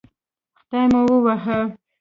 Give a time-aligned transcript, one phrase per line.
[0.59, 1.59] خدای مو ووهه